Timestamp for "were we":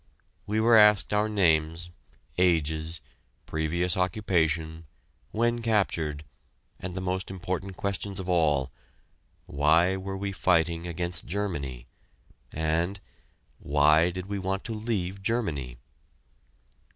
9.97-10.31